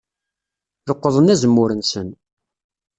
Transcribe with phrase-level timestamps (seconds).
[0.89, 2.09] Leqḍen azemmur-nsen.